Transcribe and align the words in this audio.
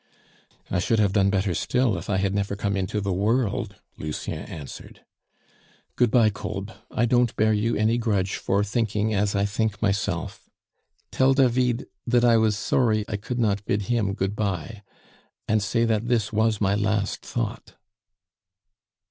"I 0.71 0.79
should 0.79 0.97
have 0.97 1.13
done 1.13 1.29
better 1.29 1.53
still 1.53 1.95
if 1.95 2.09
I 2.09 2.17
had 2.17 2.33
never 2.33 2.55
come 2.55 2.75
into 2.75 3.01
the 3.01 3.13
world," 3.13 3.75
Lucien 3.99 4.39
answered. 4.45 5.05
"Good 5.95 6.09
bye, 6.09 6.31
Kolb; 6.31 6.71
I 6.89 7.05
don't 7.05 7.35
bear 7.35 7.53
you 7.53 7.75
any 7.75 7.99
grudge 7.99 8.37
for 8.37 8.63
thinking 8.63 9.13
as 9.13 9.35
I 9.35 9.45
think 9.45 9.79
myself. 9.79 10.49
Tell 11.11 11.35
David 11.35 11.85
that 12.07 12.25
I 12.25 12.37
was 12.37 12.57
sorry 12.57 13.05
I 13.07 13.15
could 13.15 13.37
not 13.37 13.63
bid 13.65 13.83
him 13.83 14.15
good 14.15 14.35
bye, 14.35 14.81
and 15.47 15.61
say 15.61 15.85
that 15.85 16.07
this 16.07 16.33
was 16.33 16.59
my 16.59 16.73
last 16.73 17.23
thought." 17.23 17.75